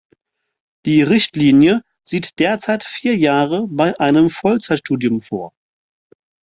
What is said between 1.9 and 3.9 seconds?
sieht derzeit vier Jahre